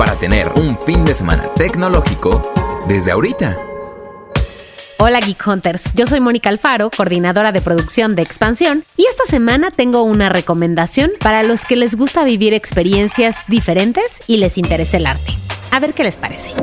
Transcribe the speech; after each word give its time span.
para 0.00 0.16
tener 0.16 0.50
un 0.56 0.78
fin 0.78 1.04
de 1.04 1.14
semana 1.14 1.42
tecnológico 1.54 2.40
desde 2.88 3.10
ahorita. 3.10 3.54
Hola 4.98 5.20
Geek 5.20 5.46
Hunters, 5.46 5.84
yo 5.94 6.06
soy 6.06 6.20
Mónica 6.20 6.48
Alfaro, 6.48 6.90
coordinadora 6.90 7.52
de 7.52 7.60
producción 7.60 8.16
de 8.16 8.22
Expansión, 8.22 8.86
y 8.96 9.04
esta 9.04 9.24
semana 9.26 9.70
tengo 9.70 10.00
una 10.00 10.30
recomendación 10.30 11.10
para 11.20 11.42
los 11.42 11.66
que 11.66 11.76
les 11.76 11.96
gusta 11.96 12.24
vivir 12.24 12.54
experiencias 12.54 13.40
diferentes 13.46 14.22
y 14.26 14.38
les 14.38 14.56
interesa 14.56 14.96
el 14.96 15.04
arte. 15.04 15.34
A 15.70 15.78
ver 15.80 15.92
qué 15.92 16.02
les 16.02 16.16
parece. 16.16 16.54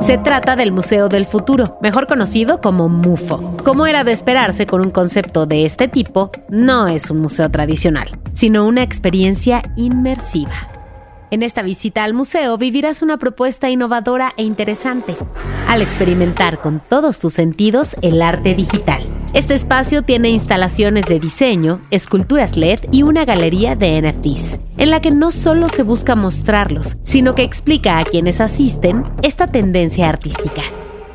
Se 0.00 0.16
trata 0.16 0.56
del 0.56 0.72
Museo 0.72 1.10
del 1.10 1.26
Futuro, 1.26 1.76
mejor 1.82 2.06
conocido 2.06 2.62
como 2.62 2.88
MUFO. 2.88 3.58
Como 3.58 3.86
era 3.86 4.04
de 4.04 4.12
esperarse 4.12 4.66
con 4.66 4.80
un 4.80 4.90
concepto 4.90 5.44
de 5.44 5.66
este 5.66 5.86
tipo, 5.86 6.30
no 6.48 6.88
es 6.88 7.10
un 7.10 7.18
museo 7.18 7.50
tradicional, 7.50 8.18
sino 8.32 8.66
una 8.66 8.82
experiencia 8.82 9.62
inmersiva. 9.76 10.71
En 11.32 11.42
esta 11.42 11.62
visita 11.62 12.04
al 12.04 12.12
museo 12.12 12.58
vivirás 12.58 13.00
una 13.00 13.16
propuesta 13.16 13.70
innovadora 13.70 14.34
e 14.36 14.42
interesante 14.42 15.16
al 15.66 15.80
experimentar 15.80 16.60
con 16.60 16.82
todos 16.86 17.20
tus 17.20 17.32
sentidos 17.32 17.96
el 18.02 18.20
arte 18.20 18.54
digital. 18.54 19.02
Este 19.32 19.54
espacio 19.54 20.02
tiene 20.02 20.28
instalaciones 20.28 21.06
de 21.06 21.18
diseño, 21.18 21.78
esculturas 21.90 22.58
LED 22.58 22.80
y 22.90 23.02
una 23.02 23.24
galería 23.24 23.74
de 23.74 24.02
NFTs, 24.02 24.60
en 24.76 24.90
la 24.90 25.00
que 25.00 25.10
no 25.10 25.30
solo 25.30 25.70
se 25.70 25.84
busca 25.84 26.14
mostrarlos, 26.16 26.98
sino 27.02 27.34
que 27.34 27.44
explica 27.44 27.96
a 27.96 28.04
quienes 28.04 28.38
asisten 28.42 29.02
esta 29.22 29.46
tendencia 29.46 30.10
artística. 30.10 30.60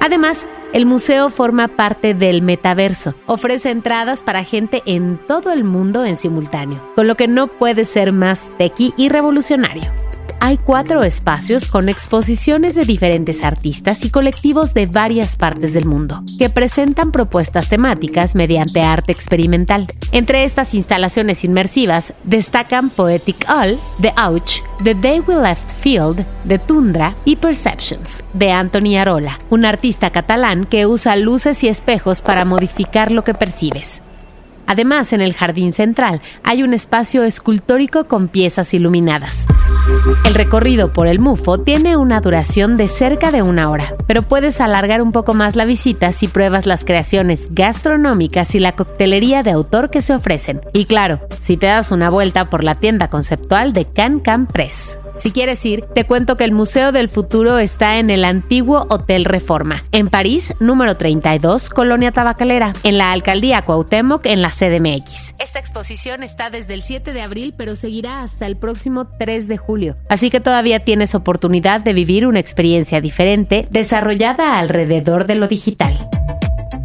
Además, 0.00 0.44
el 0.72 0.86
museo 0.86 1.30
forma 1.30 1.68
parte 1.68 2.14
del 2.14 2.42
metaverso. 2.42 3.14
Ofrece 3.26 3.70
entradas 3.70 4.24
para 4.24 4.42
gente 4.42 4.82
en 4.86 5.20
todo 5.28 5.52
el 5.52 5.62
mundo 5.62 6.04
en 6.04 6.16
simultáneo, 6.16 6.82
con 6.96 7.06
lo 7.06 7.14
que 7.14 7.28
no 7.28 7.46
puede 7.46 7.84
ser 7.84 8.10
más 8.10 8.50
tequi 8.58 8.92
y 8.96 9.08
revolucionario 9.08 9.99
hay 10.40 10.56
cuatro 10.56 11.02
espacios 11.02 11.68
con 11.68 11.90
exposiciones 11.90 12.74
de 12.74 12.84
diferentes 12.84 13.44
artistas 13.44 14.04
y 14.04 14.10
colectivos 14.10 14.72
de 14.72 14.86
varias 14.86 15.36
partes 15.36 15.74
del 15.74 15.84
mundo, 15.84 16.24
que 16.38 16.48
presentan 16.48 17.12
propuestas 17.12 17.68
temáticas 17.68 18.34
mediante 18.34 18.80
arte 18.80 19.12
experimental. 19.12 19.86
Entre 20.12 20.44
estas 20.44 20.74
instalaciones 20.74 21.44
inmersivas 21.44 22.14
destacan 22.24 22.88
Poetic 22.88 23.46
All, 23.48 23.78
The 24.00 24.14
Ouch, 24.16 24.62
The 24.82 24.94
Day 24.94 25.20
We 25.20 25.36
Left 25.36 25.70
Field, 25.72 26.24
The 26.48 26.58
Tundra 26.58 27.14
y 27.26 27.36
Perceptions, 27.36 28.24
de 28.32 28.50
Anthony 28.50 28.96
Arola, 28.98 29.38
un 29.50 29.66
artista 29.66 30.10
catalán 30.10 30.64
que 30.64 30.86
usa 30.86 31.16
luces 31.16 31.62
y 31.64 31.68
espejos 31.68 32.22
para 32.22 32.46
modificar 32.46 33.12
lo 33.12 33.24
que 33.24 33.34
percibes. 33.34 34.02
Además, 34.70 35.12
en 35.12 35.20
el 35.20 35.34
jardín 35.34 35.72
central 35.72 36.22
hay 36.44 36.62
un 36.62 36.74
espacio 36.74 37.24
escultórico 37.24 38.04
con 38.04 38.28
piezas 38.28 38.72
iluminadas. 38.72 39.48
El 40.24 40.32
recorrido 40.32 40.92
por 40.92 41.08
el 41.08 41.18
MUFO 41.18 41.58
tiene 41.58 41.96
una 41.96 42.20
duración 42.20 42.76
de 42.76 42.86
cerca 42.86 43.32
de 43.32 43.42
una 43.42 43.68
hora, 43.68 43.96
pero 44.06 44.22
puedes 44.22 44.60
alargar 44.60 45.02
un 45.02 45.10
poco 45.10 45.34
más 45.34 45.56
la 45.56 45.64
visita 45.64 46.12
si 46.12 46.28
pruebas 46.28 46.66
las 46.66 46.84
creaciones 46.84 47.48
gastronómicas 47.50 48.54
y 48.54 48.60
la 48.60 48.76
coctelería 48.76 49.42
de 49.42 49.50
autor 49.50 49.90
que 49.90 50.02
se 50.02 50.14
ofrecen. 50.14 50.60
Y 50.72 50.84
claro, 50.84 51.18
si 51.40 51.56
te 51.56 51.66
das 51.66 51.90
una 51.90 52.08
vuelta 52.08 52.48
por 52.48 52.62
la 52.62 52.76
tienda 52.76 53.10
conceptual 53.10 53.72
de 53.72 53.86
Can 53.86 54.20
Can 54.20 54.46
Press. 54.46 54.99
Si 55.20 55.32
quieres 55.32 55.66
ir, 55.66 55.84
te 55.94 56.06
cuento 56.06 56.38
que 56.38 56.44
el 56.44 56.52
Museo 56.52 56.92
del 56.92 57.10
Futuro 57.10 57.58
está 57.58 57.98
en 57.98 58.08
el 58.08 58.24
antiguo 58.24 58.86
Hotel 58.88 59.26
Reforma, 59.26 59.84
en 59.92 60.08
París, 60.08 60.54
número 60.60 60.96
32, 60.96 61.68
Colonia 61.68 62.10
Tabacalera, 62.10 62.72
en 62.84 62.96
la 62.96 63.12
Alcaldía 63.12 63.60
Cuauhtémoc, 63.60 64.24
en 64.24 64.40
la 64.40 64.48
CDMX. 64.48 65.34
Esta 65.38 65.58
exposición 65.58 66.22
está 66.22 66.48
desde 66.48 66.72
el 66.72 66.80
7 66.80 67.12
de 67.12 67.20
abril, 67.20 67.52
pero 67.54 67.76
seguirá 67.76 68.22
hasta 68.22 68.46
el 68.46 68.56
próximo 68.56 69.08
3 69.18 69.46
de 69.46 69.58
julio. 69.58 69.94
Así 70.08 70.30
que 70.30 70.40
todavía 70.40 70.84
tienes 70.84 71.14
oportunidad 71.14 71.82
de 71.82 71.92
vivir 71.92 72.26
una 72.26 72.40
experiencia 72.40 73.02
diferente 73.02 73.68
desarrollada 73.70 74.58
alrededor 74.58 75.26
de 75.26 75.34
lo 75.34 75.48
digital. 75.48 75.98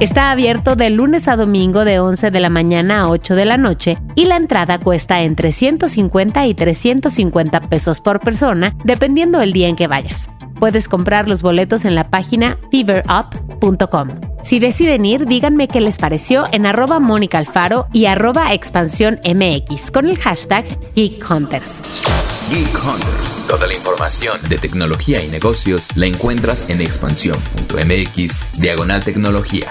Está 0.00 0.30
abierto 0.30 0.76
de 0.76 0.88
lunes 0.88 1.28
a 1.28 1.36
domingo 1.36 1.84
de 1.84 2.00
11 2.00 2.30
de 2.30 2.40
la 2.40 2.48
mañana 2.48 3.02
a 3.02 3.10
8 3.10 3.34
de 3.34 3.44
la 3.44 3.58
noche 3.58 3.98
y 4.14 4.24
la 4.24 4.36
entrada 4.36 4.78
cuesta 4.78 5.20
entre 5.20 5.52
150 5.52 6.46
y 6.46 6.54
350 6.54 7.60
pesos 7.60 8.00
por 8.00 8.18
persona, 8.18 8.74
dependiendo 8.82 9.42
el 9.42 9.52
día 9.52 9.68
en 9.68 9.76
que 9.76 9.88
vayas. 9.88 10.30
Puedes 10.58 10.88
comprar 10.88 11.28
los 11.28 11.42
boletos 11.42 11.84
en 11.84 11.94
la 11.94 12.04
página 12.04 12.58
feverup.com. 12.70 14.08
Si 14.42 14.58
deciden 14.58 15.04
ir, 15.04 15.26
díganme 15.26 15.68
qué 15.68 15.82
les 15.82 15.98
pareció 15.98 16.44
en 16.50 16.64
arroba 16.64 16.98
Mónica 16.98 17.36
Alfaro 17.36 17.86
y 17.92 18.06
arroba 18.06 18.54
expansión 18.54 19.20
MX 19.22 19.90
con 19.90 20.08
el 20.08 20.18
hashtag 20.18 20.64
Geek 20.94 21.30
Hunters. 21.30 22.04
Geek 22.50 22.74
Hunters. 22.74 23.46
Toda 23.46 23.66
la 23.66 23.74
información 23.74 24.40
de 24.48 24.56
tecnología 24.56 25.22
y 25.22 25.28
negocios 25.28 25.88
la 25.94 26.06
encuentras 26.06 26.64
en 26.68 26.80
expansión.mx 26.80 28.40
diagonal 28.58 29.04
tecnología. 29.04 29.70